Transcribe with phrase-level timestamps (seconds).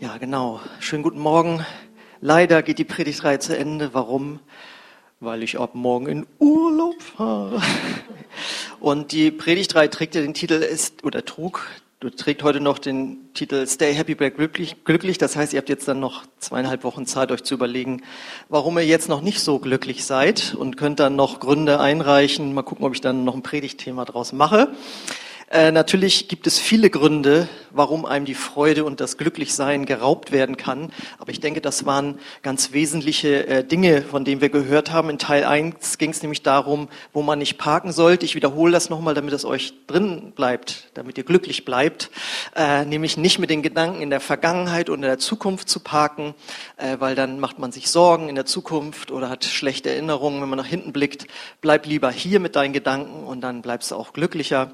[0.00, 0.60] Ja, genau.
[0.78, 1.66] Schönen guten Morgen.
[2.20, 3.94] Leider geht die Predigtreihe zu Ende.
[3.94, 4.38] Warum?
[5.18, 7.60] Weil ich ab morgen in Urlaub fahre.
[8.78, 11.66] Und die Predigtreihe trägt ja den Titel ist oder trug
[12.00, 15.18] Du trägt heute noch den Titel Stay Happy, Be glücklich, glücklich.
[15.18, 18.04] Das heißt, ihr habt jetzt dann noch zweieinhalb Wochen Zeit, euch zu überlegen,
[18.48, 22.54] warum ihr jetzt noch nicht so glücklich seid und könnt dann noch Gründe einreichen.
[22.54, 24.68] Mal gucken, ob ich dann noch ein Predigtthema draus mache.
[25.50, 30.58] Äh, natürlich gibt es viele Gründe, warum einem die Freude und das Glücklichsein geraubt werden
[30.58, 30.92] kann.
[31.18, 35.08] Aber ich denke, das waren ganz wesentliche äh, Dinge, von denen wir gehört haben.
[35.08, 38.26] In Teil 1 ging es nämlich darum, wo man nicht parken sollte.
[38.26, 42.10] Ich wiederhole das nochmal, damit es euch drin bleibt, damit ihr glücklich bleibt.
[42.54, 46.34] Äh, nämlich nicht mit den Gedanken in der Vergangenheit und in der Zukunft zu parken,
[46.76, 50.48] äh, weil dann macht man sich Sorgen in der Zukunft oder hat schlechte Erinnerungen, wenn
[50.50, 51.26] man nach hinten blickt.
[51.62, 54.72] Bleib lieber hier mit deinen Gedanken und dann bleibst du auch glücklicher.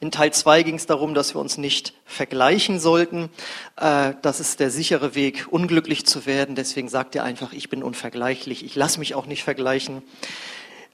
[0.00, 3.30] In Teil 2 ging es darum, dass wir uns nicht vergleichen sollten.
[3.76, 6.54] Äh, das ist der sichere Weg, unglücklich zu werden.
[6.54, 8.64] Deswegen sagt er einfach, ich bin unvergleichlich.
[8.64, 10.02] Ich lasse mich auch nicht vergleichen.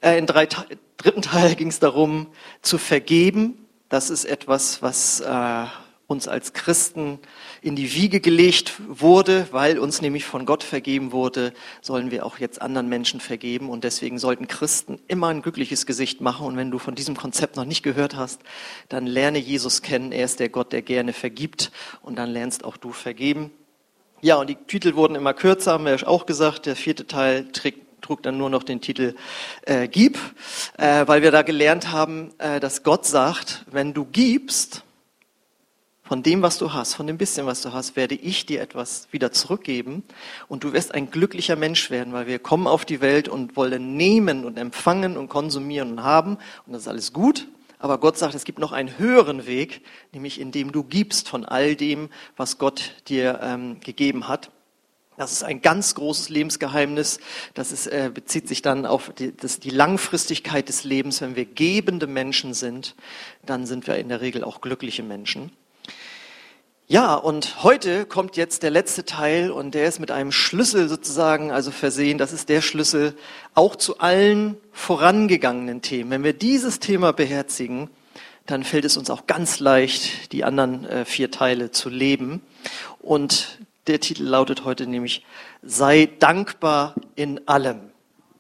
[0.01, 2.29] Äh, Im dritten Teil ging es darum,
[2.63, 3.67] zu vergeben.
[3.89, 5.65] Das ist etwas, was äh,
[6.07, 7.19] uns als Christen
[7.61, 12.39] in die Wiege gelegt wurde, weil uns nämlich von Gott vergeben wurde, sollen wir auch
[12.39, 13.69] jetzt anderen Menschen vergeben.
[13.71, 16.47] Und deswegen sollten Christen immer ein glückliches Gesicht machen.
[16.47, 18.41] Und wenn du von diesem Konzept noch nicht gehört hast,
[18.89, 20.13] dann lerne Jesus kennen.
[20.13, 21.73] Er ist der Gott, der gerne vergibt.
[22.03, 23.51] Und dann lernst auch du vergeben.
[24.21, 26.67] Ja, und die Titel wurden immer kürzer, haben wir auch gesagt.
[26.67, 29.15] Der vierte Teil trägt trug dann nur noch den Titel
[29.63, 30.19] äh, Gib,
[30.77, 34.85] äh, weil wir da gelernt haben, äh, dass Gott sagt, wenn du gibst,
[36.09, 39.09] von dem, was du hast, von dem bisschen, was du hast, werde ich dir etwas
[39.11, 40.05] wieder zurückgeben
[40.49, 43.95] und du wirst ein glücklicher Mensch werden, weil wir kommen auf die Welt und wollen
[43.95, 47.47] nehmen und empfangen und konsumieren und haben und das ist alles gut.
[47.79, 49.83] Aber Gott sagt, es gibt noch einen höheren Weg,
[50.15, 54.51] nämlich indem du gibst von all dem, was Gott dir ähm, gegeben hat.
[55.19, 57.21] Das ist ein ganz großes Lebensgeheimnis.
[57.53, 61.21] Das ist, äh, bezieht sich dann auf die, das, die Langfristigkeit des Lebens.
[61.21, 62.95] Wenn wir gebende Menschen sind,
[63.45, 65.53] dann sind wir in der Regel auch glückliche Menschen.
[66.91, 71.53] Ja, und heute kommt jetzt der letzte Teil und der ist mit einem Schlüssel sozusagen,
[71.53, 72.17] also versehen.
[72.17, 73.15] Das ist der Schlüssel
[73.55, 76.11] auch zu allen vorangegangenen Themen.
[76.11, 77.91] Wenn wir dieses Thema beherzigen,
[78.47, 82.41] dann fällt es uns auch ganz leicht, die anderen äh, vier Teile zu leben.
[83.01, 85.27] Und der Titel lautet heute nämlich,
[85.63, 87.81] sei dankbar in allem.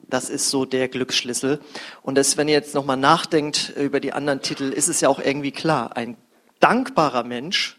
[0.09, 1.61] Das ist so der Glücksschlüssel.
[2.01, 5.19] Und das, wenn ihr jetzt nochmal nachdenkt über die anderen Titel, ist es ja auch
[5.19, 5.99] irgendwie klar.
[5.99, 6.17] Ein
[6.61, 7.78] dankbarer Mensch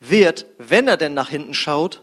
[0.00, 2.02] wird, wenn er denn nach hinten schaut,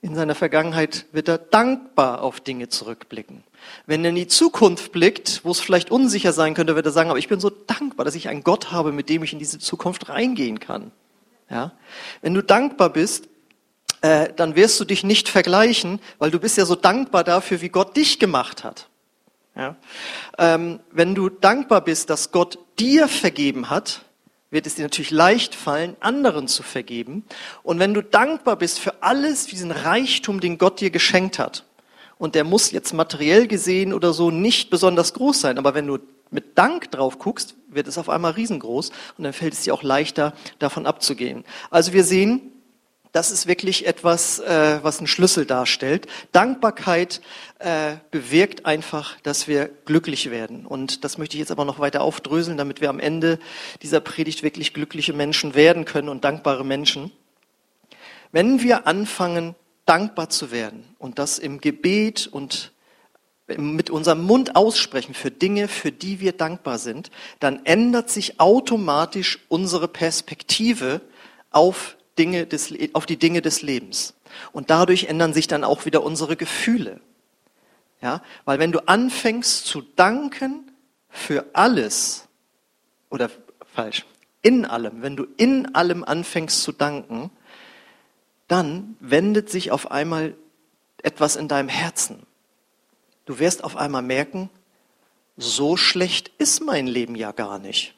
[0.00, 3.42] in seiner Vergangenheit wird er dankbar auf Dinge zurückblicken.
[3.86, 7.08] Wenn er in die Zukunft blickt, wo es vielleicht unsicher sein könnte, wird er sagen,
[7.08, 9.58] aber ich bin so dankbar, dass ich einen Gott habe, mit dem ich in diese
[9.58, 10.92] Zukunft reingehen kann.
[11.48, 11.72] Ja?
[12.20, 13.28] Wenn du dankbar bist,
[14.02, 17.70] äh, dann wirst du dich nicht vergleichen, weil du bist ja so dankbar dafür, wie
[17.70, 18.88] Gott dich gemacht hat.
[19.56, 19.76] Ja?
[20.36, 24.04] Ähm, wenn du dankbar bist, dass Gott dir vergeben hat,
[24.54, 27.24] wird es dir natürlich leicht fallen, anderen zu vergeben.
[27.62, 31.64] Und wenn du dankbar bist für alles, diesen Reichtum, den Gott dir geschenkt hat,
[32.16, 35.98] und der muss jetzt materiell gesehen oder so nicht besonders groß sein, aber wenn du
[36.30, 39.82] mit Dank drauf guckst, wird es auf einmal riesengroß und dann fällt es dir auch
[39.82, 41.44] leichter, davon abzugehen.
[41.70, 42.52] Also wir sehen,
[43.14, 46.08] das ist wirklich etwas, äh, was einen Schlüssel darstellt.
[46.32, 47.20] Dankbarkeit
[47.60, 50.66] äh, bewirkt einfach, dass wir glücklich werden.
[50.66, 53.38] Und das möchte ich jetzt aber noch weiter aufdröseln, damit wir am Ende
[53.82, 57.12] dieser Predigt wirklich glückliche Menschen werden können und dankbare Menschen.
[58.32, 59.54] Wenn wir anfangen,
[59.86, 62.72] dankbar zu werden und das im Gebet und
[63.46, 69.38] mit unserem Mund aussprechen für Dinge, für die wir dankbar sind, dann ändert sich automatisch
[69.48, 71.00] unsere Perspektive
[71.52, 74.14] auf Dinge des, auf die Dinge des Lebens.
[74.52, 77.00] Und dadurch ändern sich dann auch wieder unsere Gefühle.
[78.00, 80.70] Ja, weil wenn du anfängst zu danken
[81.08, 82.28] für alles,
[83.10, 83.30] oder
[83.74, 84.04] falsch,
[84.42, 87.30] in allem, wenn du in allem anfängst zu danken,
[88.46, 90.36] dann wendet sich auf einmal
[91.02, 92.26] etwas in deinem Herzen.
[93.24, 94.50] Du wirst auf einmal merken,
[95.36, 97.94] so schlecht ist mein Leben ja gar nicht.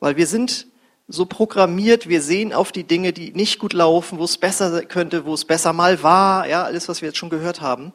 [0.00, 0.66] Weil wir sind
[1.06, 5.26] so programmiert, wir sehen auf die Dinge, die nicht gut laufen, wo es besser könnte,
[5.26, 7.92] wo es besser mal war, ja, alles, was wir jetzt schon gehört haben.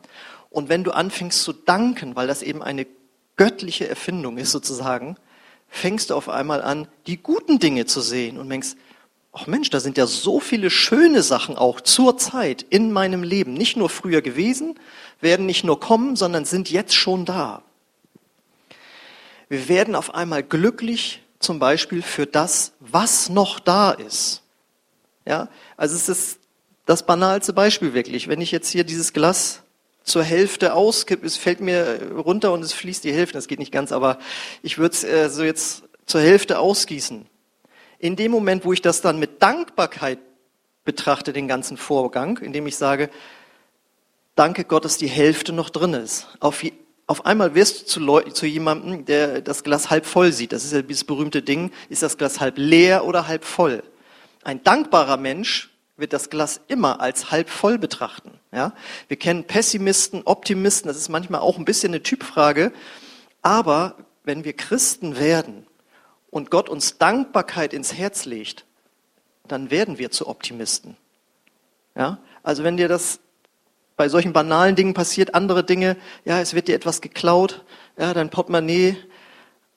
[0.50, 2.86] Und wenn du anfängst zu danken, weil das eben eine
[3.36, 5.16] göttliche Erfindung ist sozusagen,
[5.70, 8.76] fängst du auf einmal an, die guten Dinge zu sehen und denkst,
[9.32, 13.54] ach Mensch, da sind ja so viele schöne Sachen auch zur Zeit in meinem Leben,
[13.54, 14.80] nicht nur früher gewesen,
[15.22, 17.64] werden nicht nur kommen, sondern sind jetzt schon da.
[19.48, 24.44] Wir werden auf einmal glücklich zum Beispiel für das, was noch da ist.
[25.26, 26.40] Ja, also es ist
[26.86, 28.28] das banalste Beispiel wirklich.
[28.28, 29.62] Wenn ich jetzt hier dieses Glas
[30.04, 33.72] zur Hälfte auskippe, es fällt mir runter und es fließt die Hälfte, das geht nicht
[33.72, 34.18] ganz, aber
[34.64, 37.28] ich würde es äh, so jetzt zur Hälfte ausgießen.
[38.00, 40.20] In dem Moment, wo ich das dann mit Dankbarkeit
[40.84, 43.10] betrachte, den ganzen Vorgang, indem ich sage,
[44.36, 46.28] danke Gott, dass die Hälfte noch drin ist.
[46.40, 46.64] Auf,
[47.10, 50.52] auf einmal wirst du zu, Leuten, zu jemandem, der das Glas halb voll sieht.
[50.52, 53.82] Das ist ja dieses berühmte Ding, ist das Glas halb leer oder halb voll?
[54.44, 58.40] Ein dankbarer Mensch wird das Glas immer als halb voll betrachten.
[58.52, 58.74] Ja?
[59.08, 62.72] Wir kennen Pessimisten, Optimisten, das ist manchmal auch ein bisschen eine Typfrage.
[63.42, 65.66] Aber wenn wir Christen werden
[66.30, 68.66] und Gott uns Dankbarkeit ins Herz legt,
[69.48, 70.96] dann werden wir zu Optimisten.
[71.96, 72.20] Ja?
[72.44, 73.20] Also wenn dir das
[74.00, 77.66] bei solchen banalen Dingen passiert, andere Dinge, ja, es wird dir etwas geklaut,
[77.98, 78.96] ja, dein Portemonnaie,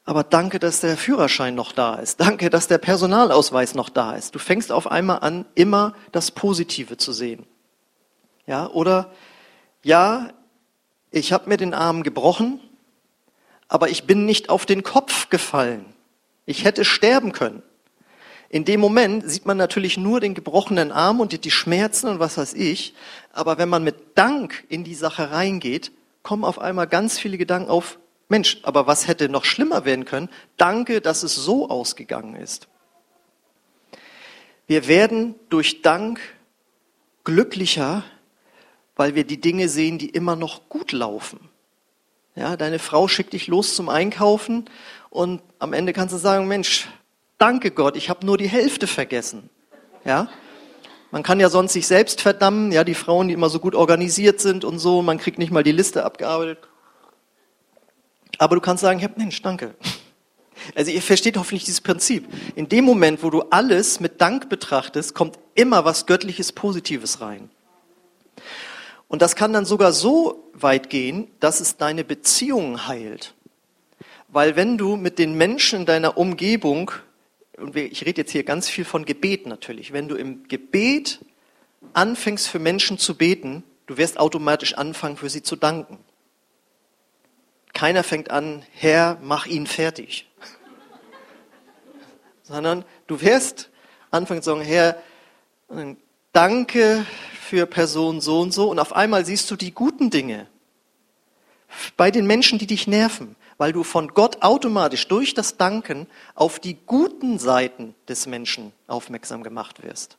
[0.04, 2.20] aber danke, dass der Führerschein noch da ist.
[2.20, 4.36] Danke, dass der Personalausweis noch da ist.
[4.36, 7.46] Du fängst auf einmal an, immer das Positive zu sehen.
[8.46, 9.10] Ja, oder
[9.82, 10.28] ja,
[11.10, 12.60] ich habe mir den Arm gebrochen,
[13.66, 15.84] aber ich bin nicht auf den Kopf gefallen.
[16.46, 17.64] Ich hätte sterben können.
[18.52, 22.36] In dem Moment sieht man natürlich nur den gebrochenen Arm und die Schmerzen und was
[22.36, 22.92] weiß ich.
[23.32, 25.90] Aber wenn man mit Dank in die Sache reingeht,
[26.22, 30.28] kommen auf einmal ganz viele Gedanken auf, Mensch, aber was hätte noch schlimmer werden können?
[30.58, 32.68] Danke, dass es so ausgegangen ist.
[34.66, 36.20] Wir werden durch Dank
[37.24, 38.04] glücklicher,
[38.96, 41.48] weil wir die Dinge sehen, die immer noch gut laufen.
[42.34, 44.68] Ja, deine Frau schickt dich los zum Einkaufen
[45.08, 46.88] und am Ende kannst du sagen, Mensch,
[47.42, 49.50] danke Gott, ich habe nur die Hälfte vergessen.
[50.04, 50.28] Ja?
[51.10, 54.40] Man kann ja sonst sich selbst verdammen, ja, die Frauen, die immer so gut organisiert
[54.40, 56.58] sind und so, man kriegt nicht mal die Liste abgearbeitet.
[58.38, 59.74] Aber du kannst sagen, ja, Mensch, danke.
[60.76, 62.28] Also ihr versteht hoffentlich dieses Prinzip.
[62.54, 67.50] In dem Moment, wo du alles mit Dank betrachtest, kommt immer was Göttliches Positives rein.
[69.08, 73.34] Und das kann dann sogar so weit gehen, dass es deine Beziehungen heilt.
[74.28, 76.92] Weil wenn du mit den Menschen in deiner Umgebung
[77.58, 81.20] und ich rede jetzt hier ganz viel von Gebet natürlich, wenn du im Gebet
[81.92, 85.98] anfängst für Menschen zu beten, du wirst automatisch anfangen für sie zu danken.
[87.74, 90.28] Keiner fängt an, Herr, mach ihn fertig.
[92.42, 93.70] Sondern du wirst
[94.10, 94.96] anfangen zu sagen, Herr,
[96.32, 97.04] danke
[97.40, 98.70] für Person so und so.
[98.70, 100.46] Und auf einmal siehst du die guten Dinge
[101.96, 106.58] bei den Menschen, die dich nerven weil du von Gott automatisch durch das Danken auf
[106.58, 110.18] die guten Seiten des Menschen aufmerksam gemacht wirst.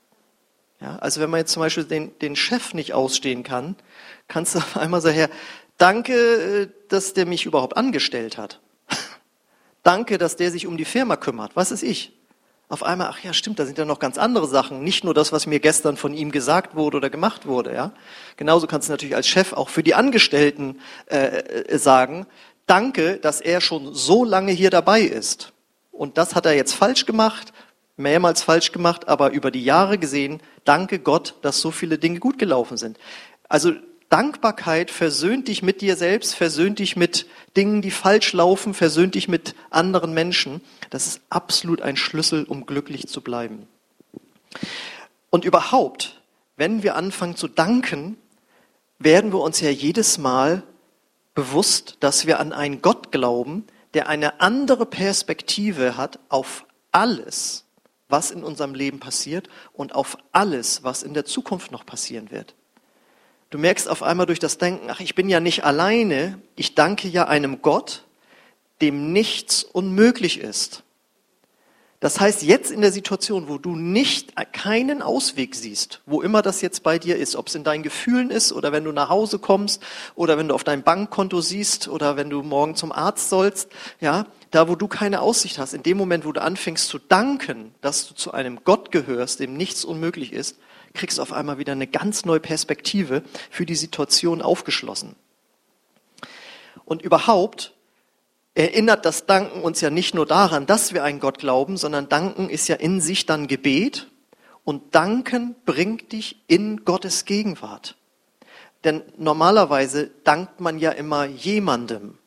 [0.83, 3.75] Ja, also wenn man jetzt zum Beispiel den, den Chef nicht ausstehen kann,
[4.27, 5.27] kannst du auf einmal sagen,
[5.77, 8.59] danke, äh, dass der mich überhaupt angestellt hat.
[9.83, 11.55] danke, dass der sich um die Firma kümmert.
[11.55, 12.11] Was ist ich?
[12.69, 14.83] Auf einmal, ach ja, stimmt, da sind ja noch ganz andere Sachen.
[14.83, 17.73] Nicht nur das, was mir gestern von ihm gesagt wurde oder gemacht wurde.
[17.73, 17.91] Ja,
[18.35, 22.25] genauso kannst du natürlich als Chef auch für die Angestellten äh, äh sagen,
[22.65, 25.53] danke, dass er schon so lange hier dabei ist.
[25.91, 27.53] Und das hat er jetzt falsch gemacht,
[27.97, 32.39] mehrmals falsch gemacht, aber über die Jahre gesehen, danke Gott, dass so viele Dinge gut
[32.39, 32.97] gelaufen sind.
[33.47, 33.73] Also
[34.09, 37.25] Dankbarkeit versöhnt dich mit dir selbst, versöhnt dich mit
[37.57, 40.61] Dingen, die falsch laufen, versöhnt dich mit anderen Menschen.
[40.89, 43.67] Das ist absolut ein Schlüssel, um glücklich zu bleiben.
[45.29, 46.21] Und überhaupt,
[46.57, 48.17] wenn wir anfangen zu danken,
[48.99, 50.63] werden wir uns ja jedes Mal
[51.35, 57.65] bewusst, dass wir an einen Gott glauben, der eine andere Perspektive hat auf alles,
[58.09, 62.55] was in unserem Leben passiert und auf alles, was in der Zukunft noch passieren wird.
[63.49, 67.07] Du merkst auf einmal durch das Denken, ach, ich bin ja nicht alleine, ich danke
[67.07, 68.03] ja einem Gott,
[68.81, 70.83] dem nichts unmöglich ist.
[72.03, 76.59] Das heißt, jetzt in der Situation, wo du nicht keinen Ausweg siehst, wo immer das
[76.59, 79.39] jetzt bei dir ist, ob es in deinen Gefühlen ist oder wenn du nach Hause
[79.39, 79.81] kommst
[80.13, 83.69] oder wenn du auf dein Bankkonto siehst oder wenn du morgen zum Arzt sollst,
[84.01, 87.73] ja, da wo du keine Aussicht hast, in dem Moment, wo du anfängst zu danken,
[87.79, 90.57] dass du zu einem Gott gehörst, dem nichts unmöglich ist,
[90.93, 95.15] kriegst du auf einmal wieder eine ganz neue Perspektive für die Situation aufgeschlossen.
[96.83, 97.73] Und überhaupt
[98.55, 102.49] erinnert das Danken uns ja nicht nur daran, dass wir einen Gott glauben, sondern Danken
[102.49, 104.07] ist ja in sich dann Gebet
[104.63, 107.95] und Danken bringt dich in Gottes Gegenwart.
[108.83, 112.17] Denn normalerweise dankt man ja immer jemandem.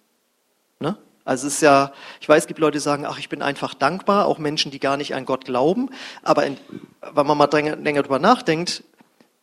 [0.81, 0.97] Ne?
[1.25, 3.75] Also es ist ja, ich weiß, es gibt Leute, die sagen, ach, ich bin einfach
[3.75, 5.91] dankbar, auch Menschen, die gar nicht an Gott glauben.
[6.23, 6.57] Aber in,
[7.01, 8.85] wenn man mal länger, drüber nachdenkt,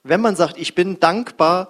[0.04, 1.70] wenn man sagt, ich bin dankbar,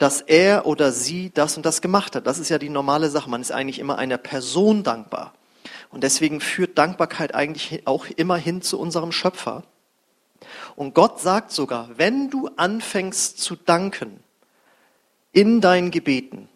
[0.00, 2.26] dass er oder sie das und das gemacht hat.
[2.26, 3.28] Das ist ja die normale Sache.
[3.28, 5.34] Man ist eigentlich immer einer Person dankbar.
[5.90, 9.62] Und deswegen führt Dankbarkeit eigentlich auch immer hin zu unserem Schöpfer.
[10.74, 14.20] Und Gott sagt sogar, wenn du anfängst zu danken
[15.32, 16.48] in deinen Gebeten,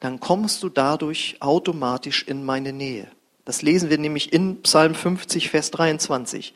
[0.00, 3.06] dann kommst du dadurch automatisch in meine Nähe.
[3.44, 6.54] Das lesen wir nämlich in Psalm 50, Vers 23.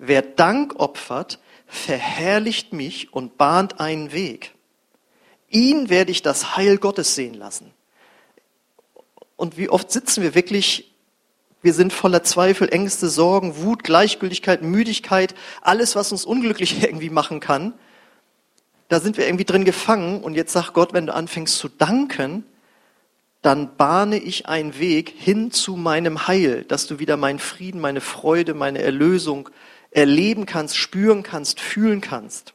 [0.00, 1.38] Wer Dank opfert,
[1.68, 4.55] verherrlicht mich und bahnt einen Weg.
[5.56, 7.72] Ihn werde ich das Heil Gottes sehen lassen.
[9.36, 10.94] Und wie oft sitzen wir wirklich,
[11.62, 17.40] wir sind voller Zweifel, Ängste, Sorgen, Wut, Gleichgültigkeit, Müdigkeit, alles, was uns unglücklich irgendwie machen
[17.40, 17.72] kann.
[18.88, 22.44] Da sind wir irgendwie drin gefangen und jetzt sagt Gott, wenn du anfängst zu danken,
[23.40, 28.02] dann bahne ich einen Weg hin zu meinem Heil, dass du wieder meinen Frieden, meine
[28.02, 29.48] Freude, meine Erlösung
[29.90, 32.52] erleben kannst, spüren kannst, fühlen kannst.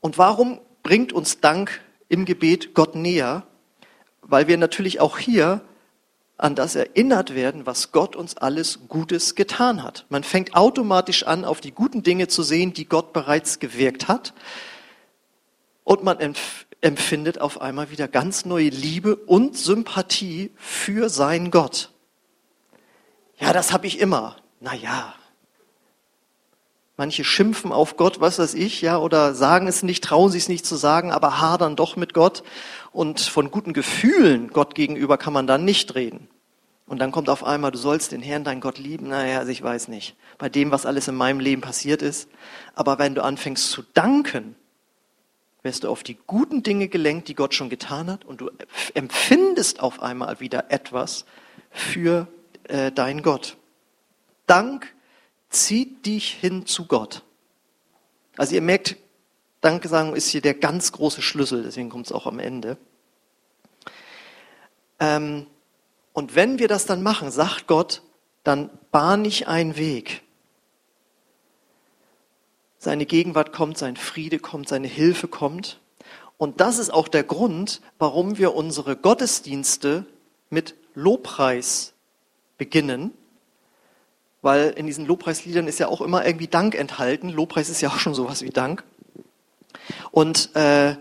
[0.00, 3.46] Und warum bringt uns Dank im Gebet Gott näher?
[4.22, 5.62] Weil wir natürlich auch hier
[6.38, 10.06] an das erinnert werden, was Gott uns alles Gutes getan hat.
[10.08, 14.34] Man fängt automatisch an, auf die guten Dinge zu sehen, die Gott bereits gewirkt hat.
[15.84, 16.18] Und man
[16.80, 21.92] empfindet auf einmal wieder ganz neue Liebe und Sympathie für seinen Gott.
[23.38, 24.36] Ja, das habe ich immer.
[24.60, 25.14] Na ja.
[27.02, 30.48] Manche schimpfen auf Gott, was weiß ich, ja, oder sagen es nicht, trauen sich es
[30.48, 32.44] nicht zu sagen, aber hadern doch mit Gott.
[32.92, 36.28] Und von guten Gefühlen Gott gegenüber kann man dann nicht reden.
[36.86, 39.08] Und dann kommt auf einmal, du sollst den Herrn, dein Gott lieben.
[39.08, 40.14] Naja, also ich weiß nicht.
[40.38, 42.28] Bei dem, was alles in meinem Leben passiert ist.
[42.76, 44.54] Aber wenn du anfängst zu danken,
[45.64, 48.48] wirst du auf die guten Dinge gelenkt, die Gott schon getan hat, und du
[48.94, 51.24] empfindest auf einmal wieder etwas
[51.72, 52.28] für
[52.68, 53.56] äh, deinen Gott.
[54.46, 54.94] Dank
[55.52, 57.22] zieht dich hin zu Gott.
[58.36, 58.96] Also ihr merkt,
[59.60, 62.76] Danke sagen ist hier der ganz große Schlüssel, deswegen kommt es auch am Ende.
[64.98, 65.46] Ähm,
[66.12, 68.02] und wenn wir das dann machen, sagt Gott,
[68.42, 70.22] dann bahn ich einen Weg.
[72.78, 75.80] Seine Gegenwart kommt, sein Friede kommt, seine Hilfe kommt.
[76.38, 80.06] Und das ist auch der Grund, warum wir unsere Gottesdienste
[80.50, 81.92] mit Lobpreis
[82.58, 83.12] beginnen.
[84.42, 87.30] Weil in diesen Lobpreisliedern ist ja auch immer irgendwie Dank enthalten.
[87.30, 88.84] Lobpreis ist ja auch schon sowas wie Dank.
[90.10, 90.96] Und äh,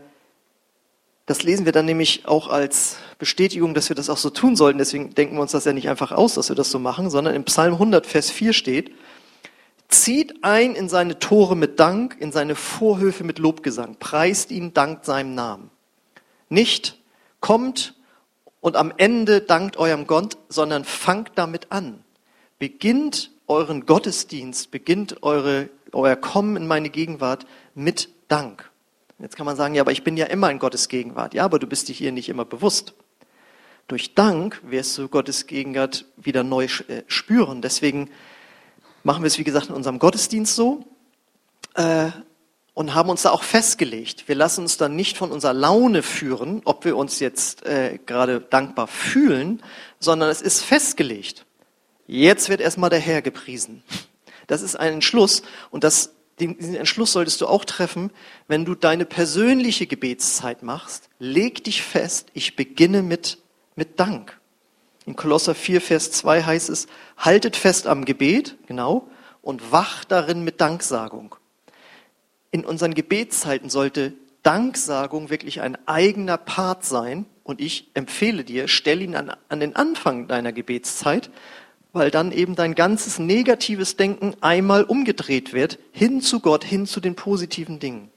[1.26, 4.80] das lesen wir dann nämlich auch als Bestätigung, dass wir das auch so tun sollten.
[4.80, 7.36] Deswegen denken wir uns das ja nicht einfach aus, dass wir das so machen, sondern
[7.36, 8.92] im Psalm 100, Vers 4 steht,
[9.88, 15.06] zieht ein in seine Tore mit Dank, in seine Vorhöfe mit Lobgesang, preist ihn, dankt
[15.06, 15.70] seinem Namen.
[16.50, 17.00] Nicht
[17.40, 17.96] kommt
[18.60, 22.04] und am Ende dankt eurem Gott, sondern fangt damit an.
[22.62, 28.70] Beginnt euren Gottesdienst, beginnt eure, euer Kommen in meine Gegenwart mit Dank.
[29.18, 31.34] Jetzt kann man sagen, ja, aber ich bin ja immer in Gottes Gegenwart.
[31.34, 32.94] Ja, aber du bist dich hier nicht immer bewusst.
[33.88, 37.64] Durch Dank wirst du Gottes Gegenwart wieder neu äh, spüren.
[37.64, 38.12] Deswegen
[39.02, 40.86] machen wir es, wie gesagt, in unserem Gottesdienst so
[41.74, 42.12] äh,
[42.76, 44.28] und haben uns da auch festgelegt.
[44.28, 48.40] Wir lassen uns dann nicht von unserer Laune führen, ob wir uns jetzt äh, gerade
[48.40, 49.64] dankbar fühlen,
[50.00, 51.48] sondern es ist festgelegt.
[52.08, 53.84] Jetzt wird erstmal der Herr gepriesen.
[54.48, 58.12] Das ist ein Entschluss und das, diesen Entschluss solltest du auch treffen,
[58.48, 61.10] wenn du deine persönliche Gebetszeit machst.
[61.20, 63.38] Leg dich fest, ich beginne mit,
[63.76, 64.40] mit Dank.
[65.06, 69.08] In Kolosser 4, Vers 2 heißt es, haltet fest am Gebet, genau,
[69.42, 71.36] und wacht darin mit Danksagung.
[72.52, 77.26] In unseren Gebetszeiten sollte Danksagung wirklich ein eigener Part sein.
[77.44, 81.32] Und ich empfehle dir, stell ihn an, an den Anfang deiner Gebetszeit,
[81.94, 87.00] weil dann eben dein ganzes negatives Denken einmal umgedreht wird, hin zu Gott, hin zu
[87.00, 88.10] den positiven Dingen.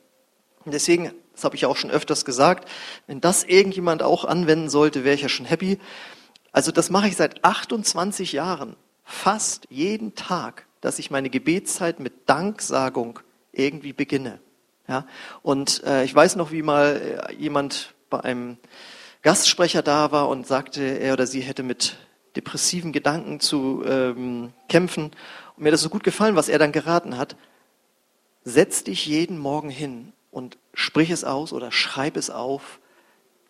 [0.65, 2.69] Und deswegen, das habe ich auch schon öfters gesagt,
[3.07, 5.79] wenn das irgendjemand auch anwenden sollte, wäre ich ja schon happy.
[6.53, 12.29] Also das mache ich seit 28 Jahren, fast jeden Tag, dass ich meine Gebetszeit mit
[12.29, 13.19] Danksagung
[13.53, 14.39] irgendwie beginne.
[14.89, 15.07] Ja?
[15.43, 18.59] Und äh, ich weiß noch, wie mal äh, jemand bei einem
[19.23, 21.97] Gastsprecher da war und sagte, er oder sie hätte mit
[22.37, 25.13] depressiven Gedanken zu ähm, kämpfen.
[25.57, 27.37] Und mir hat das so gut gefallen, was er dann geraten hat.
[28.45, 32.81] Setz dich jeden Morgen hin und sprich es aus oder schreib es auf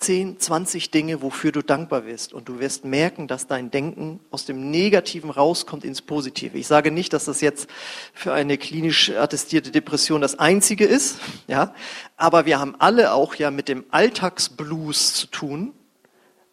[0.00, 2.34] 10, 20 Dinge, wofür du dankbar bist.
[2.34, 6.58] Und du wirst merken, dass dein Denken aus dem Negativen rauskommt ins Positive.
[6.58, 7.70] Ich sage nicht, dass das jetzt
[8.12, 11.74] für eine klinisch attestierte Depression das einzige ist, ja.
[12.16, 15.72] Aber wir haben alle auch ja mit dem Alltagsblues zu tun,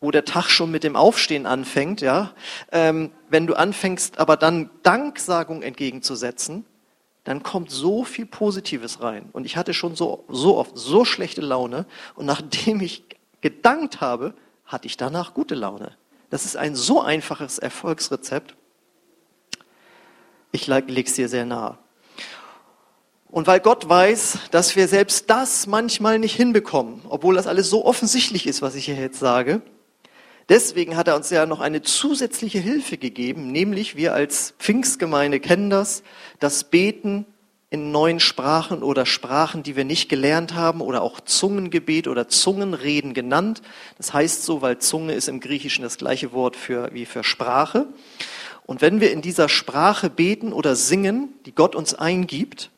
[0.02, 2.34] wo der Tag schon mit dem Aufstehen anfängt, ja.
[2.72, 6.66] Ähm, wenn du anfängst, aber dann Danksagung entgegenzusetzen,
[7.24, 9.30] dann kommt so viel Positives rein.
[9.32, 11.86] Und ich hatte schon so, so oft so schlechte Laune.
[12.16, 13.04] Und nachdem ich
[13.42, 14.34] gedankt habe,
[14.66, 15.96] hatte ich danach gute Laune.
[16.32, 18.56] Das ist ein so einfaches Erfolgsrezept.
[20.52, 21.78] Ich lege es dir sehr nahe.
[23.30, 27.86] Und weil Gott weiß, dass wir selbst das manchmal nicht hinbekommen, obwohl das alles so
[27.86, 29.62] offensichtlich ist, was ich hier jetzt sage,
[30.52, 35.70] deswegen hat er uns ja noch eine zusätzliche Hilfe gegeben, nämlich wir als Pfingstgemeinde kennen
[35.70, 36.04] das,
[36.40, 37.26] das Beten
[37.70, 43.14] in neuen Sprachen oder Sprachen, die wir nicht gelernt haben oder auch Zungengebet oder Zungenreden
[43.14, 43.62] genannt.
[43.98, 47.88] Das heißt so, weil Zunge ist im Griechischen das gleiche Wort für, wie für Sprache.
[48.66, 52.72] Und wenn wir in dieser Sprache beten oder singen, die Gott uns eingibt,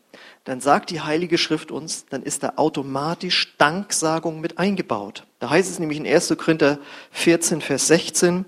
[0.44, 5.26] dann sagt die Heilige Schrift uns, dann ist da automatisch Danksagung mit eingebaut.
[5.40, 6.36] Da heißt es nämlich in 1.
[6.38, 6.80] Korinther
[7.12, 8.46] 14, Vers 16,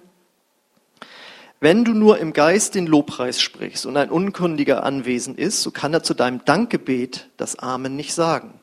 [1.62, 5.94] wenn du nur im Geist den Lobpreis sprichst und ein Unkundiger anwesend ist, so kann
[5.94, 8.60] er zu deinem Dankgebet das Amen nicht sagen.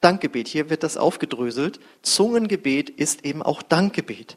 [0.00, 1.80] Dankgebet, hier wird das aufgedröselt.
[2.02, 4.36] Zungengebet ist eben auch Dankgebet.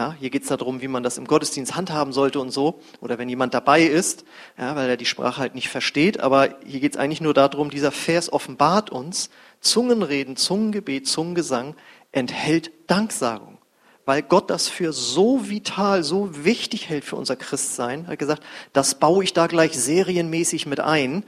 [0.00, 2.80] Ja, hier geht es darum, wie man das im Gottesdienst handhaben sollte und so.
[3.02, 4.24] Oder wenn jemand dabei ist,
[4.56, 6.20] ja, weil er die Sprache halt nicht versteht.
[6.20, 9.28] Aber hier geht es eigentlich nur darum, dieser Vers offenbart uns,
[9.60, 11.74] Zungenreden, Zungengebet, Zungengesang
[12.12, 13.58] enthält Danksagung.
[14.06, 18.42] Weil Gott das für so vital, so wichtig hält für unser Christsein, hat gesagt,
[18.72, 21.24] das baue ich da gleich serienmäßig mit ein.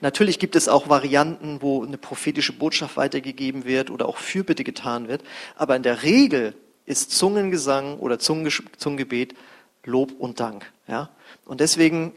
[0.00, 5.06] Natürlich gibt es auch Varianten, wo eine prophetische Botschaft weitergegeben wird oder auch Fürbitte getan
[5.06, 5.22] wird.
[5.54, 6.56] Aber in der Regel
[6.86, 9.34] ist Zungengesang oder Zungengebet
[9.84, 10.70] Lob und Dank.
[10.88, 11.10] Ja?
[11.44, 12.12] Und deswegen,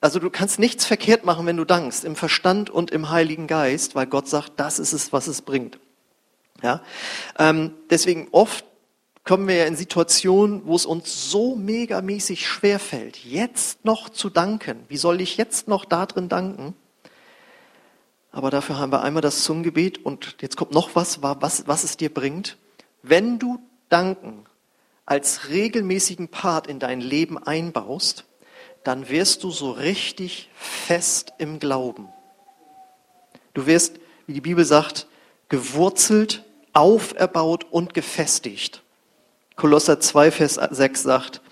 [0.00, 3.94] also du kannst nichts verkehrt machen, wenn du dankst, im Verstand und im Heiligen Geist,
[3.94, 5.78] weil Gott sagt, das ist es, was es bringt.
[6.62, 6.82] Ja?
[7.38, 8.64] Ähm, deswegen oft
[9.24, 14.84] kommen wir ja in Situationen, wo es uns so megamäßig schwerfällt, jetzt noch zu danken.
[14.88, 16.74] Wie soll ich jetzt noch da drin danken?
[18.30, 21.96] Aber dafür haben wir einmal das Zungengebet und jetzt kommt noch was, was, was es
[21.96, 22.58] dir bringt.
[23.06, 23.58] Wenn du
[23.90, 24.46] Danken
[25.04, 28.24] als regelmäßigen Part in dein Leben einbaust,
[28.82, 32.08] dann wirst du so richtig fest im Glauben.
[33.52, 35.06] Du wirst, wie die Bibel sagt,
[35.50, 38.82] gewurzelt, auferbaut und gefestigt.
[39.54, 41.42] Kolosser 2, Vers 6 sagt,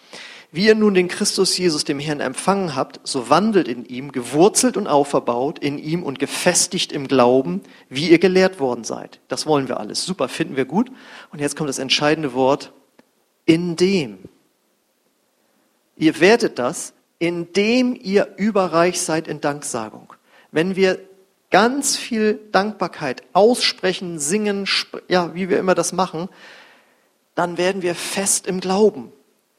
[0.53, 4.77] wie ihr nun den Christus Jesus, dem Herrn, empfangen habt, so wandelt in ihm, gewurzelt
[4.77, 9.19] und auferbaut in ihm und gefestigt im Glauben, wie ihr gelehrt worden seid.
[9.29, 10.05] Das wollen wir alles.
[10.05, 10.93] Super, finden wir gut.
[11.33, 12.73] Und jetzt kommt das entscheidende Wort,
[13.47, 14.19] in dem.
[15.97, 20.13] Ihr werdet das, indem ihr überreich seid in Danksagung.
[20.51, 21.01] Wenn wir
[21.51, 24.67] ganz viel Dankbarkeit aussprechen, singen,
[25.09, 26.29] ja, wie wir immer das machen,
[27.35, 29.13] dann werden wir fest im Glauben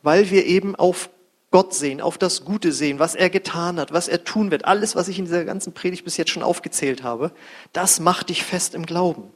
[0.04, 1.10] weil wir eben auf
[1.50, 4.66] Gott sehen, auf das Gute sehen, was er getan hat, was er tun wird.
[4.66, 7.32] Alles, was ich in dieser ganzen Predigt bis jetzt schon aufgezählt habe,
[7.74, 9.32] das macht dich fest im Glauben.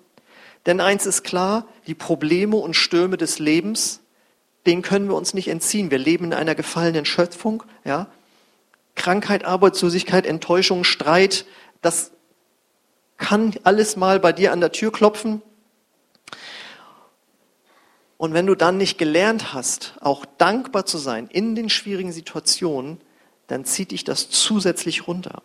[0.66, 4.02] Denn eins ist klar, die Probleme und Stürme des Lebens,
[4.66, 5.92] denen können wir uns nicht entziehen.
[5.92, 8.08] Wir leben in einer gefallenen Schöpfung, ja.
[8.96, 11.46] Krankheit, Arbeitslosigkeit, Enttäuschung, Streit,
[11.82, 12.12] das
[13.18, 15.42] kann alles mal bei dir an der Tür klopfen.
[18.18, 23.00] Und wenn du dann nicht gelernt hast, auch dankbar zu sein in den schwierigen Situationen,
[23.46, 25.44] dann zieht dich das zusätzlich runter.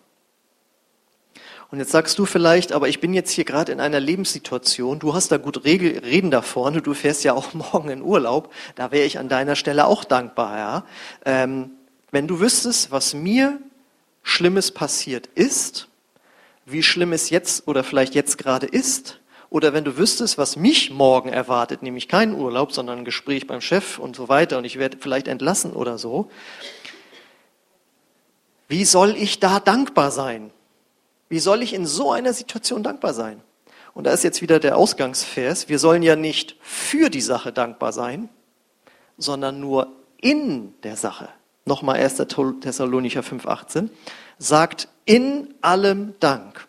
[1.71, 5.15] Und jetzt sagst du vielleicht, aber ich bin jetzt hier gerade in einer Lebenssituation, du
[5.15, 9.07] hast da gut Reden da vorne, du fährst ja auch morgen in Urlaub, da wäre
[9.07, 10.59] ich an deiner Stelle auch dankbar.
[10.59, 10.85] Ja?
[11.25, 11.71] Ähm,
[12.11, 13.59] wenn du wüsstest, was mir
[14.23, 15.89] Schlimmes passiert ist,
[16.67, 19.19] wie schlimm es jetzt oder vielleicht jetzt gerade ist,
[19.53, 23.61] oder wenn du wüsstest, was mich morgen erwartet, nämlich keinen Urlaub, sondern ein Gespräch beim
[23.61, 26.31] Chef und so weiter und ich werde vielleicht entlassen oder so.
[28.67, 30.51] Wie soll ich da dankbar sein?
[31.29, 33.43] Wie soll ich in so einer Situation dankbar sein?
[33.93, 35.69] Und da ist jetzt wieder der Ausgangsvers.
[35.69, 38.31] Wir sollen ja nicht für die Sache dankbar sein,
[39.19, 41.29] sondern nur in der Sache.
[41.67, 42.17] Nochmal 1.
[42.63, 43.91] Thessalonicher 5,18
[44.39, 46.69] sagt in allem Dank.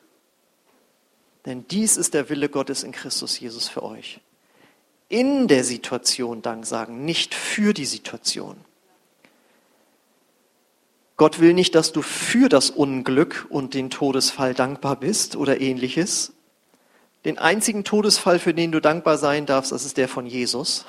[1.46, 4.22] Denn dies ist der Wille Gottes in Christus Jesus für euch.
[5.10, 8.56] In der Situation Dank sagen, nicht für die Situation.
[11.18, 16.34] Gott will nicht, dass du für das Unglück und den Todesfall dankbar bist oder ähnliches.
[17.26, 20.86] Den einzigen Todesfall, für den du dankbar sein darfst, das ist der von Jesus.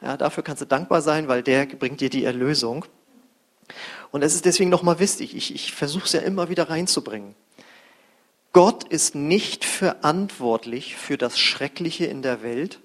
[0.00, 2.84] Ja, dafür kannst du dankbar sein, weil der bringt dir die Erlösung.
[4.12, 7.34] Und es ist deswegen nochmal wichtig, ich, ich versuche es ja immer wieder reinzubringen.
[8.52, 12.80] Gott ist nicht verantwortlich für das Schreckliche in der Welt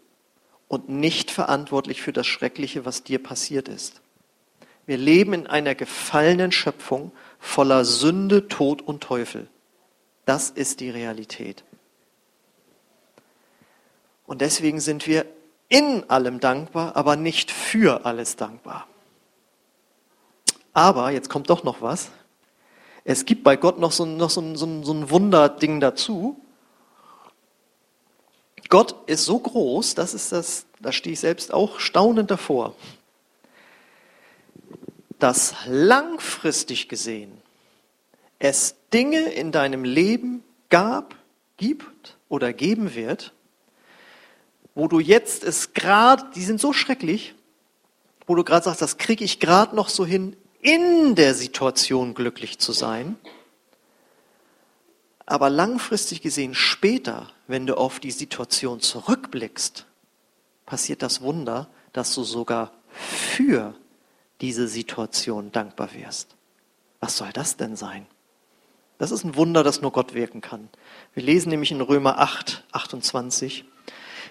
[0.68, 4.02] und nicht verantwortlich für das Schreckliche, was dir passiert ist.
[4.86, 9.48] Wir leben in einer gefallenen Schöpfung voller Sünde, Tod und Teufel.
[10.26, 11.64] Das ist die Realität.
[14.26, 15.26] Und deswegen sind wir
[15.70, 18.88] in allem dankbar, aber nicht für alles dankbar.
[20.74, 22.10] Aber, jetzt kommt doch noch was,
[23.06, 26.40] Es gibt bei Gott noch so, noch so, so, so ein Wunderding dazu.
[28.70, 32.76] Gott ist so groß, das ist das, da stehe ich selbst auch staunend davor,
[35.20, 37.32] dass langfristig gesehen
[38.40, 41.16] es Dinge in deinem Leben gab,
[41.58, 43.34] gibt oder geben wird,
[44.76, 47.36] wo du jetzt es gerade, die sind so schrecklich,
[48.26, 52.58] wo du gerade sagst, das kriege ich gerade noch so hin, in der Situation glücklich
[52.58, 53.18] zu sein.
[55.26, 59.86] Aber langfristig gesehen, später, wenn du auf die Situation zurückblickst,
[60.66, 63.76] passiert das Wunder, dass du sogar für
[64.42, 66.36] diese Situation dankbar wirst.
[67.00, 68.06] Was soll das denn sein?
[68.98, 70.70] Das ist ein Wunder, das nur Gott wirken kann.
[71.14, 73.66] Wir lesen nämlich in Römer 8, 28.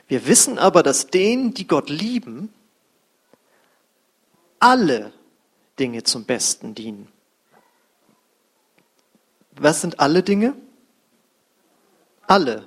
[0.09, 2.53] Wir wissen aber, dass denen, die Gott lieben,
[4.59, 5.12] alle
[5.78, 7.08] Dinge zum Besten dienen.
[9.52, 10.54] Was sind alle Dinge?
[12.26, 12.66] Alle.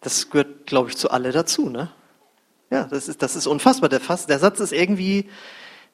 [0.00, 1.92] Das gehört, glaube ich, zu alle dazu, ne?
[2.70, 3.88] Ja, das ist, das ist unfassbar.
[3.88, 5.28] Der, Fass, der Satz ist irgendwie,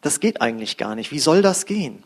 [0.01, 1.11] das geht eigentlich gar nicht.
[1.11, 2.05] Wie soll das gehen?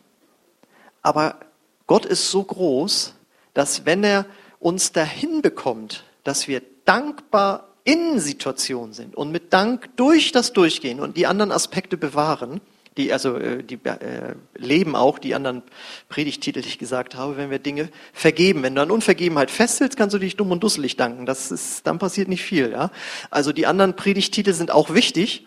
[1.02, 1.40] Aber
[1.86, 3.14] Gott ist so groß,
[3.54, 4.26] dass wenn er
[4.58, 11.00] uns dahin bekommt, dass wir dankbar in Situationen sind und mit Dank durch das durchgehen
[11.00, 12.60] und die anderen Aspekte bewahren,
[12.96, 15.62] die also äh, die äh, leben auch die anderen
[16.08, 18.62] Predigtitel, die ich gesagt habe, wenn wir Dinge vergeben.
[18.62, 21.26] Wenn du an Unvergebenheit festhältst, kannst du dich dumm und dusselig danken.
[21.26, 22.70] Das ist, dann passiert nicht viel.
[22.70, 22.90] Ja?
[23.30, 25.46] Also die anderen Predigtitel sind auch wichtig,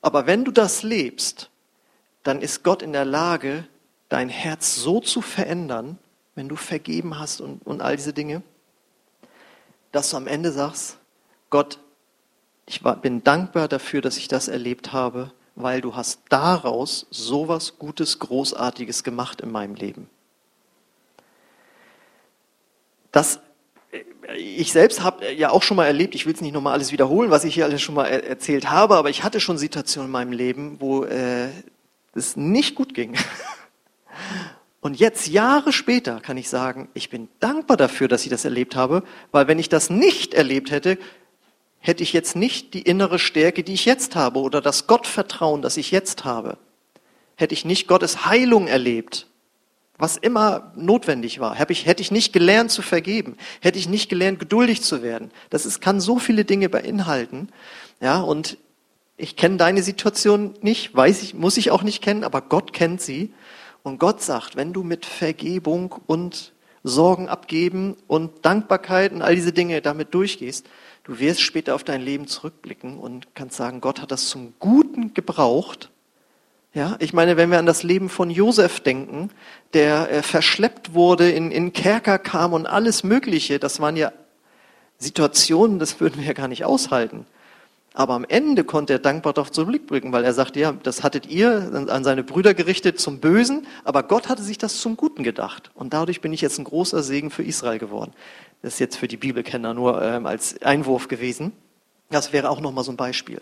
[0.00, 1.50] aber wenn du das lebst,
[2.22, 3.66] dann ist Gott in der Lage,
[4.08, 5.98] dein Herz so zu verändern,
[6.34, 8.42] wenn du vergeben hast und, und all diese Dinge,
[9.92, 10.99] dass du am Ende sagst,
[11.50, 11.80] Gott,
[12.66, 18.20] ich bin dankbar dafür, dass ich das erlebt habe, weil du hast daraus sowas Gutes,
[18.20, 20.08] Großartiges gemacht in meinem Leben.
[23.10, 23.40] Das,
[24.36, 27.32] ich selbst habe ja auch schon mal erlebt, ich will es nicht nochmal alles wiederholen,
[27.32, 30.32] was ich hier alles schon mal erzählt habe, aber ich hatte schon Situationen in meinem
[30.32, 31.48] Leben, wo äh,
[32.14, 33.16] es nicht gut ging.
[34.80, 38.76] Und jetzt, Jahre später, kann ich sagen, ich bin dankbar dafür, dass ich das erlebt
[38.76, 40.96] habe, weil wenn ich das nicht erlebt hätte,
[41.80, 45.76] hätte ich jetzt nicht die innere Stärke, die ich jetzt habe, oder das Gottvertrauen, das
[45.76, 46.58] ich jetzt habe.
[47.36, 49.26] Hätte ich nicht Gottes Heilung erlebt,
[50.00, 54.82] was immer notwendig war, hätte ich, nicht gelernt zu vergeben, hätte ich nicht gelernt, geduldig
[54.82, 55.30] zu werden.
[55.50, 57.48] Das ist, kann so viele Dinge beinhalten.
[58.00, 58.56] Ja, und
[59.18, 63.02] ich kenne deine Situation nicht, weiß ich, muss ich auch nicht kennen, aber Gott kennt
[63.02, 63.32] sie.
[63.82, 69.52] Und Gott sagt, wenn du mit Vergebung und Sorgen abgeben und Dankbarkeit und all diese
[69.52, 70.66] Dinge damit durchgehst,
[71.04, 75.14] du wirst später auf dein Leben zurückblicken und kannst sagen, Gott hat das zum Guten
[75.14, 75.90] gebraucht.
[76.72, 79.30] Ja, ich meine, wenn wir an das Leben von Josef denken,
[79.72, 84.12] der äh, verschleppt wurde, in, in Kerker kam und alles Mögliche, das waren ja
[84.98, 87.26] Situationen, das würden wir ja gar nicht aushalten.
[87.92, 91.88] Aber am Ende konnte er dankbar darauf zurückblicken, weil er sagte, ja, das hattet ihr
[91.88, 95.72] an seine Brüder gerichtet zum Bösen, aber Gott hatte sich das zum Guten gedacht.
[95.74, 98.12] Und dadurch bin ich jetzt ein großer Segen für Israel geworden.
[98.62, 101.52] Das ist jetzt für die Bibelkenner nur ähm, als Einwurf gewesen.
[102.10, 103.40] Das wäre auch nochmal so ein Beispiel.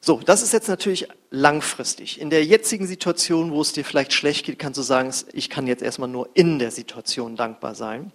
[0.00, 2.20] So, das ist jetzt natürlich langfristig.
[2.20, 5.66] In der jetzigen Situation, wo es dir vielleicht schlecht geht, kannst du sagen, ich kann
[5.66, 8.12] jetzt erstmal nur in der Situation dankbar sein.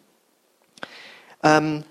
[1.44, 1.84] Ähm,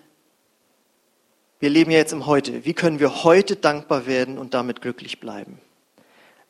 [1.61, 2.65] wir leben ja jetzt im Heute.
[2.65, 5.61] Wie können wir heute dankbar werden und damit glücklich bleiben?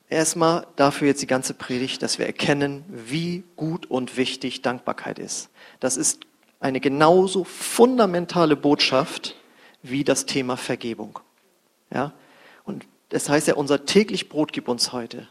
[0.09, 5.51] Erstmal dafür jetzt die ganze Predigt, dass wir erkennen, wie gut und wichtig Dankbarkeit ist.
[5.81, 6.21] Das ist
[6.61, 9.37] eine genauso fundamentale Botschaft
[9.83, 11.19] wie das Thema Vergebung.
[11.93, 12.13] Ja?
[12.65, 15.29] Und das heißt ja, unser täglich Brot gib uns heute.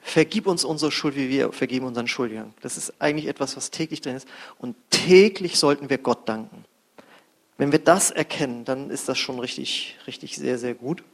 [0.00, 2.54] Vergib uns unsere Schuld, wie wir vergeben unseren Schuldigern.
[2.60, 4.26] Das ist eigentlich etwas, was täglich drin ist.
[4.58, 6.64] Und täglich sollten wir Gott danken.
[7.62, 11.04] Wenn wir das erkennen, dann ist das schon richtig, richtig sehr, sehr gut.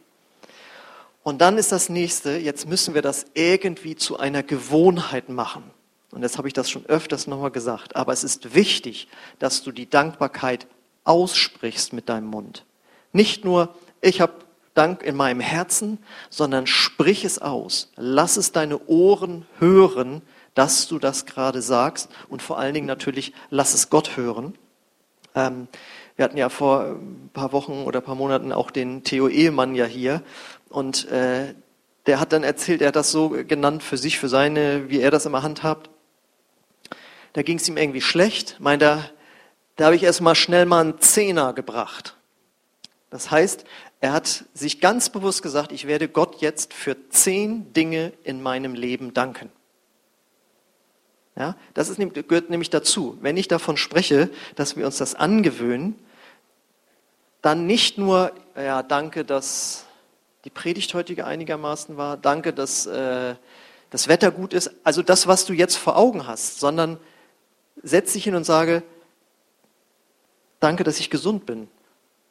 [1.22, 5.62] Und dann ist das nächste, jetzt müssen wir das irgendwie zu einer Gewohnheit machen.
[6.10, 7.96] Und jetzt habe ich das schon öfters nochmal gesagt.
[7.96, 9.08] Aber es ist wichtig,
[9.38, 10.66] dass du die Dankbarkeit
[11.04, 12.64] aussprichst mit deinem Mund.
[13.12, 14.32] Nicht nur, ich habe
[14.72, 15.98] Dank in meinem Herzen,
[16.30, 17.92] sondern sprich es aus.
[17.96, 20.22] Lass es deine Ohren hören,
[20.54, 22.08] dass du das gerade sagst.
[22.30, 24.54] Und vor allen Dingen natürlich, lass es Gott hören.
[25.34, 25.68] Ähm,
[26.18, 29.76] wir hatten ja vor ein paar Wochen oder ein paar Monaten auch den Theo Ehemann
[29.76, 30.22] ja hier
[30.68, 31.54] und äh,
[32.06, 35.12] der hat dann erzählt, er hat das so genannt für sich, für seine, wie er
[35.12, 35.90] das immer handhabt.
[37.34, 39.10] Da ging es ihm irgendwie schlecht, meint er,
[39.76, 42.16] da habe ich erst mal schnell mal einen Zehner gebracht.
[43.10, 43.64] Das heißt,
[44.00, 48.74] Er hat sich ganz bewusst gesagt, ich werde Gott jetzt für zehn Dinge in meinem
[48.74, 49.50] Leben danken.
[51.36, 53.18] Ja, das ist, gehört nämlich dazu.
[53.20, 55.98] Wenn ich davon spreche, dass wir uns das angewöhnen,
[57.42, 59.84] dann nicht nur, ja, danke, dass
[60.44, 63.34] die Predigt heutige einigermaßen war, danke, dass äh,
[63.90, 66.98] das Wetter gut ist, also das, was du jetzt vor Augen hast, sondern
[67.82, 68.82] setz dich hin und sage,
[70.60, 71.68] danke, dass ich gesund bin,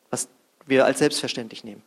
[0.10, 0.28] was
[0.66, 1.84] wir als selbstverständlich nehmen.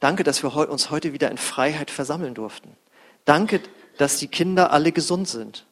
[0.00, 2.76] Danke, dass wir uns heute wieder in Freiheit versammeln durften.
[3.24, 3.60] Danke,
[3.98, 5.64] dass die Kinder alle gesund sind.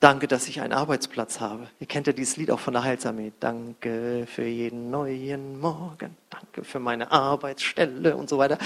[0.00, 1.66] Danke, dass ich einen Arbeitsplatz habe.
[1.80, 3.32] Ihr kennt ja dieses Lied auch von der Heilsarmee.
[3.40, 6.16] Danke für jeden neuen Morgen.
[6.30, 8.58] Danke für meine Arbeitsstelle und so weiter.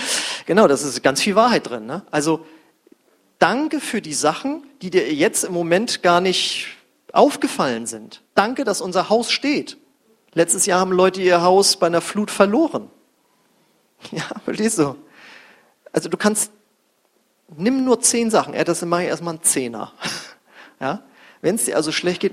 [0.44, 1.86] Genau, das ist ganz viel Wahrheit drin.
[1.86, 2.02] Ne?
[2.10, 2.44] Also
[3.38, 6.66] danke für die Sachen, die dir jetzt im Moment gar nicht
[7.14, 8.20] aufgefallen sind.
[8.34, 9.78] Danke, dass unser Haus steht.
[10.34, 12.90] Letztes Jahr haben Leute ihr Haus bei einer Flut verloren.
[14.10, 14.96] Ja, verstehst du?
[15.92, 16.50] Also du kannst,
[17.56, 18.52] nimm nur zehn Sachen.
[18.52, 19.92] Er das mache ich erstmal einen Zehner.
[20.80, 21.04] Ja?
[21.42, 22.32] Wenn es dir also schlecht geht,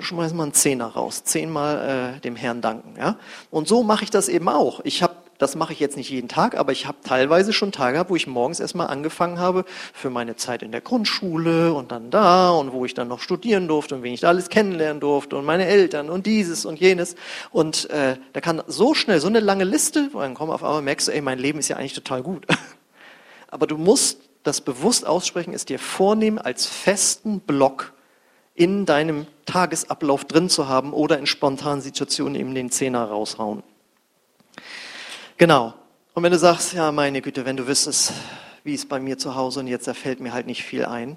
[0.00, 1.24] schmeiß mal einen Zehner raus.
[1.24, 2.94] Zehnmal äh, dem Herrn danken.
[2.98, 3.16] Ja?
[3.50, 4.80] Und so mache ich das eben auch.
[4.84, 7.94] Ich habe das mache ich jetzt nicht jeden Tag, aber ich habe teilweise schon Tage
[7.94, 12.10] gehabt, wo ich morgens erstmal angefangen habe für meine Zeit in der Grundschule und dann
[12.10, 15.38] da und wo ich dann noch studieren durfte und wen ich da alles kennenlernen durfte
[15.38, 17.14] und meine Eltern und dieses und jenes.
[17.50, 21.08] Und äh, da kann so schnell so eine lange Liste, dann komm auf einmal merkst
[21.08, 22.46] du, ey, mein Leben ist ja eigentlich total gut.
[23.50, 27.94] aber du musst das bewusst aussprechen, es dir vornehmen als festen Block
[28.60, 33.62] in deinem Tagesablauf drin zu haben oder in spontanen Situationen eben den Zehner raushauen.
[35.38, 35.72] Genau.
[36.12, 38.12] Und wenn du sagst, ja, meine Güte, wenn du wüsstest,
[38.62, 41.16] wie es bei mir zu Hause und jetzt, da fällt mir halt nicht viel ein.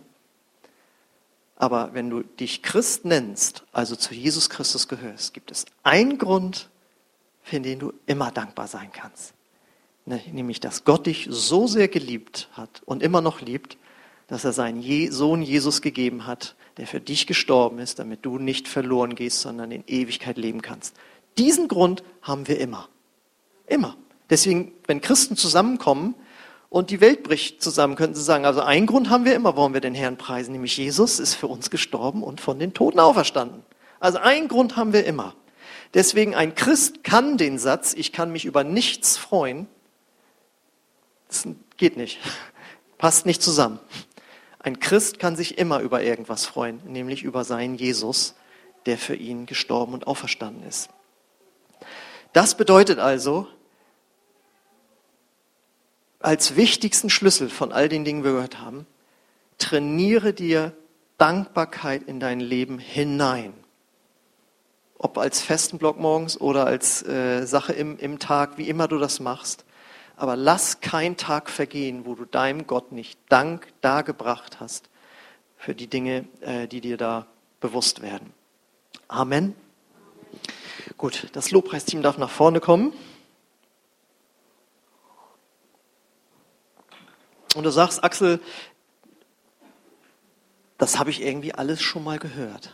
[1.57, 6.69] Aber wenn du dich Christ nennst, also zu Jesus Christus gehörst, gibt es einen Grund,
[7.41, 9.33] für den du immer dankbar sein kannst.
[10.05, 13.77] Ne, nämlich, dass Gott dich so sehr geliebt hat und immer noch liebt,
[14.27, 18.67] dass er seinen Sohn Jesus gegeben hat, der für dich gestorben ist, damit du nicht
[18.67, 20.95] verloren gehst, sondern in Ewigkeit leben kannst.
[21.37, 22.89] Diesen Grund haben wir immer.
[23.67, 23.97] Immer.
[24.29, 26.15] Deswegen, wenn Christen zusammenkommen
[26.69, 29.73] und die Welt bricht zusammen, könnten sie sagen, also einen Grund haben wir immer, warum
[29.73, 33.63] wir den Herrn preisen, nämlich Jesus ist für uns gestorben und von den Toten auferstanden.
[33.99, 35.35] Also einen Grund haben wir immer.
[35.93, 39.67] Deswegen ein Christ kann den Satz, ich kann mich über nichts freuen,
[41.27, 42.19] das geht nicht,
[42.97, 43.79] passt nicht zusammen.
[44.63, 48.33] Ein Christ kann sich immer über irgendwas freuen, nämlich über seinen Jesus,
[48.85, 50.89] der für ihn gestorben und auferstanden ist.
[52.31, 53.47] Das bedeutet also,
[56.19, 58.87] als wichtigsten Schlüssel von all den Dingen, die wir gehört haben,
[59.57, 60.71] trainiere dir
[61.17, 63.53] Dankbarkeit in dein Leben hinein.
[64.97, 68.97] Ob als festen Block morgens oder als äh, Sache im, im Tag, wie immer du
[68.97, 69.65] das machst.
[70.23, 74.89] Aber lass kein Tag vergehen, wo du deinem Gott nicht Dank dargebracht hast
[75.57, 77.27] für die Dinge, äh, die dir da
[77.59, 78.31] bewusst werden.
[79.09, 79.53] Amen.
[80.95, 82.93] Gut, das Lobpreisteam darf nach vorne kommen.
[87.55, 88.39] Und du sagst, Axel,
[90.77, 92.73] das habe ich irgendwie alles schon mal gehört.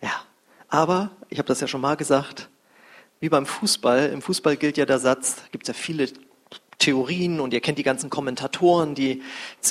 [0.00, 0.20] Ja,
[0.66, 2.50] aber ich habe das ja schon mal gesagt,
[3.20, 6.08] wie beim Fußball, im Fußball gilt ja der Satz, gibt es ja viele
[6.78, 9.20] Theorien und ihr kennt die ganzen Kommentatoren, die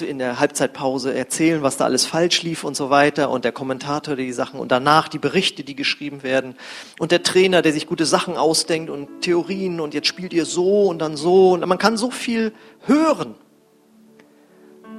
[0.05, 4.17] in der Halbzeitpause erzählen, was da alles falsch lief und so weiter und der Kommentator
[4.17, 6.55] die Sachen und danach die Berichte, die geschrieben werden
[6.99, 10.89] und der Trainer, der sich gute Sachen ausdenkt und Theorien und jetzt spielt ihr so
[10.89, 12.51] und dann so und man kann so viel
[12.85, 13.35] hören.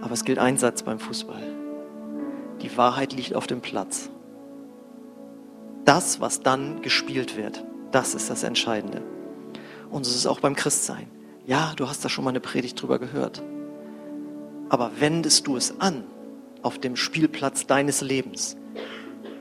[0.01, 1.43] Aber es gilt ein Satz beim Fußball.
[2.63, 4.09] Die Wahrheit liegt auf dem Platz.
[5.85, 7.65] Das, was dann gespielt wird.
[7.91, 9.03] Das ist das Entscheidende.
[9.91, 11.09] Und es ist auch beim Christsein.
[11.47, 13.43] Ja, du hast da schon mal eine Predigt drüber gehört.
[14.69, 16.05] Aber wendest du es an
[16.63, 18.57] auf dem Spielplatz deines Lebens?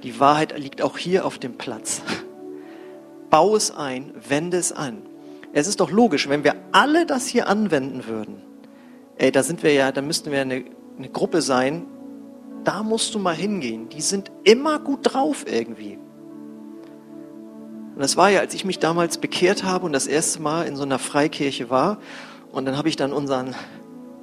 [0.03, 2.01] Die Wahrheit liegt auch hier auf dem Platz.
[3.29, 5.01] Bau es ein, wende es an.
[5.51, 8.41] Es ist doch logisch, wenn wir alle das hier anwenden würden,
[9.17, 10.63] ey, da sind wir ja, da müssten wir eine,
[10.97, 11.87] eine Gruppe sein,
[12.63, 13.89] da musst du mal hingehen.
[13.89, 15.97] Die sind immer gut drauf irgendwie.
[17.97, 20.75] Und das war ja, als ich mich damals bekehrt habe und das erste Mal in
[20.75, 21.97] so einer Freikirche war.
[22.51, 23.55] Und dann habe ich dann unseren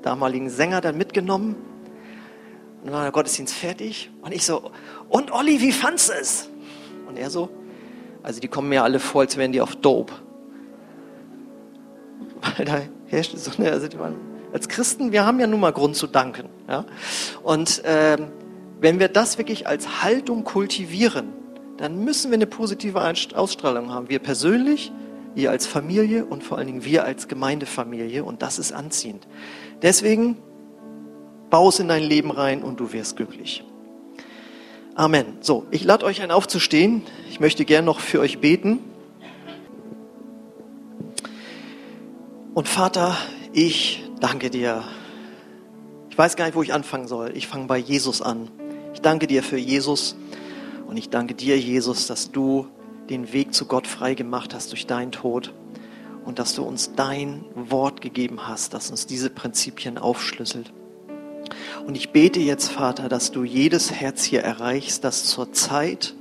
[0.00, 1.56] damaligen Sänger dann mitgenommen.
[2.78, 4.12] Und dann war der Gottesdienst fertig.
[4.22, 4.70] Und ich so,
[5.08, 6.48] und Olli, wie fandst du es?
[7.08, 7.48] Und er so,
[8.22, 10.12] also die kommen mir alle vor, als wären die auf Dope.
[12.56, 14.14] Weil da herrscht so eine, also waren,
[14.52, 16.48] als Christen, wir haben ja nun mal Grund zu danken.
[16.68, 16.84] Ja?
[17.42, 18.28] Und ähm,
[18.78, 21.42] wenn wir das wirklich als Haltung kultivieren,
[21.76, 23.02] dann müssen wir eine positive
[23.34, 24.08] Ausstrahlung haben.
[24.08, 24.92] Wir persönlich,
[25.34, 29.26] ihr als Familie und vor allen Dingen wir als Gemeindefamilie und das ist anziehend.
[29.82, 30.36] Deswegen
[31.50, 33.64] bau es in dein Leben rein und du wirst glücklich.
[34.94, 35.38] Amen.
[35.40, 37.02] So, ich lade euch ein aufzustehen.
[37.28, 38.78] Ich möchte gern noch für euch beten.
[42.54, 43.16] Und Vater,
[43.52, 44.84] ich danke dir.
[46.10, 47.32] Ich weiß gar nicht, wo ich anfangen soll.
[47.34, 48.48] Ich fange bei Jesus an.
[48.92, 50.14] Ich danke dir für Jesus
[50.94, 52.68] und ich danke dir, Jesus, dass du
[53.10, 55.52] den Weg zu Gott frei gemacht hast durch deinen Tod
[56.24, 60.72] und dass du uns dein Wort gegeben hast, das uns diese Prinzipien aufschlüsselt.
[61.84, 66.14] Und ich bete jetzt, Vater, dass du jedes Herz hier erreichst, das zurzeit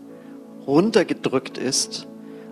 [0.66, 2.08] runtergedrückt ist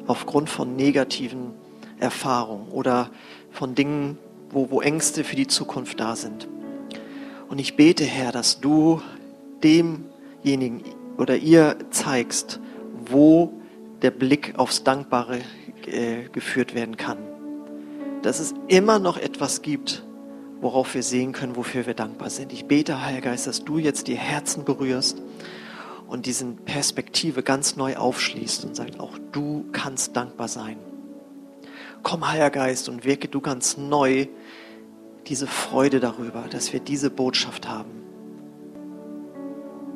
[0.05, 1.55] aufgrund von negativen
[1.99, 3.09] Erfahrungen oder
[3.49, 4.19] von Dingen,
[4.51, 6.47] wo, wo Ängste für die Zukunft da sind.
[7.49, 9.01] Und ich bete, Herr, dass du
[9.63, 10.83] demjenigen
[11.17, 12.59] oder ihr zeigst,
[13.05, 13.53] wo
[14.01, 15.39] der Blick aufs Dankbare
[15.85, 17.17] äh, geführt werden kann.
[18.21, 20.03] Dass es immer noch etwas gibt,
[20.59, 22.53] worauf wir sehen können, wofür wir dankbar sind.
[22.53, 25.21] Ich bete, Heiliger Geist, dass du jetzt die Herzen berührst
[26.07, 30.77] und diesen Perspektive ganz neu aufschließt und sagt, auch du kannst dankbar sein.
[32.03, 34.27] Komm, Heiliger Geist, und wirke du ganz neu
[35.27, 38.10] diese Freude darüber, dass wir diese Botschaft haben.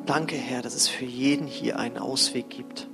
[0.06, 2.88] Danke, Herr, dass es für jeden hier einen Ausweg gibt.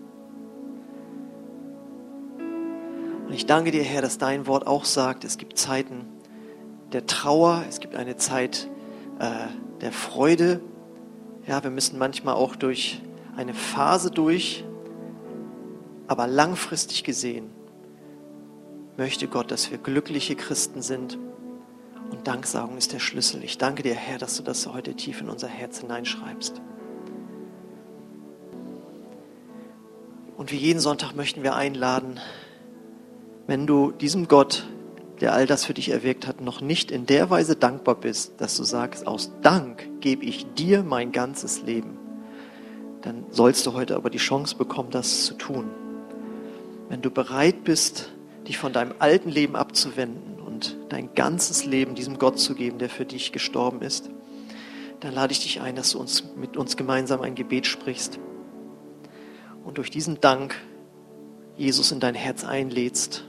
[3.26, 6.06] Und ich danke dir, Herr, dass dein Wort auch sagt, es gibt Zeiten
[6.92, 8.68] der Trauer, es gibt eine Zeit
[9.18, 9.46] äh,
[9.82, 10.62] der Freude.
[11.46, 13.02] Ja, wir müssen manchmal auch durch
[13.36, 14.64] eine Phase durch,
[16.06, 17.50] aber langfristig gesehen
[18.96, 21.18] möchte Gott, dass wir glückliche Christen sind.
[22.10, 23.42] Und Danksagung ist der Schlüssel.
[23.44, 26.60] Ich danke dir, Herr, dass du das heute tief in unser Herz hineinschreibst.
[30.42, 32.18] Und wie jeden Sonntag möchten wir einladen,
[33.46, 34.66] wenn du diesem Gott,
[35.20, 38.56] der all das für dich erwirkt hat, noch nicht in der Weise dankbar bist, dass
[38.56, 41.96] du sagst, aus Dank gebe ich dir mein ganzes Leben,
[43.02, 45.70] dann sollst du heute aber die Chance bekommen, das zu tun.
[46.88, 48.10] Wenn du bereit bist,
[48.48, 52.90] dich von deinem alten Leben abzuwenden und dein ganzes Leben diesem Gott zu geben, der
[52.90, 54.10] für dich gestorben ist,
[54.98, 58.18] dann lade ich dich ein, dass du uns mit uns gemeinsam ein Gebet sprichst
[59.64, 60.54] und durch diesen Dank
[61.56, 63.24] Jesus in dein Herz einlädst.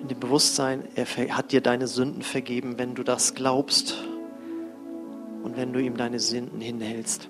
[0.00, 1.06] In dem Bewusstsein, er
[1.36, 4.04] hat dir deine Sünden vergeben, wenn du das glaubst
[5.42, 7.28] und wenn du ihm deine Sünden hinhältst.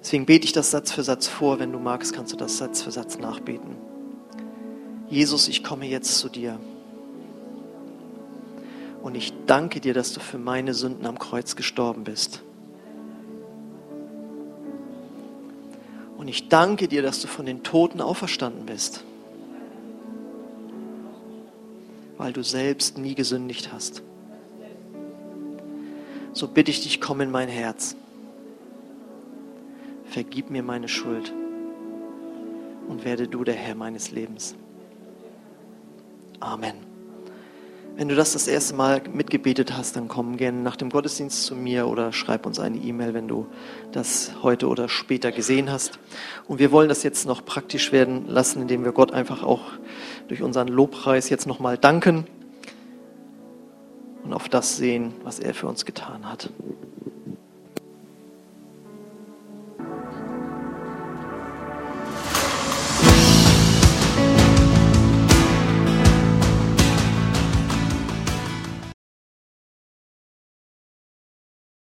[0.00, 1.58] Deswegen bete ich das Satz für Satz vor.
[1.58, 3.76] Wenn du magst, kannst du das Satz für Satz nachbeten.
[5.08, 6.58] Jesus, ich komme jetzt zu dir.
[9.02, 12.42] Und ich danke dir, dass du für meine Sünden am Kreuz gestorben bist.
[16.20, 19.04] Und ich danke dir, dass du von den Toten auferstanden bist,
[22.18, 24.02] weil du selbst nie gesündigt hast.
[26.34, 27.96] So bitte ich dich, komm in mein Herz.
[30.10, 31.32] Vergib mir meine Schuld
[32.86, 34.54] und werde du der Herr meines Lebens.
[36.38, 36.89] Amen.
[38.00, 41.54] Wenn du das das erste Mal mitgebetet hast, dann komm gerne nach dem Gottesdienst zu
[41.54, 43.46] mir oder schreib uns eine E-Mail, wenn du
[43.92, 45.98] das heute oder später gesehen hast.
[46.48, 49.72] Und wir wollen das jetzt noch praktisch werden lassen, indem wir Gott einfach auch
[50.28, 52.26] durch unseren Lobpreis jetzt nochmal danken
[54.24, 56.48] und auf das sehen, was er für uns getan hat.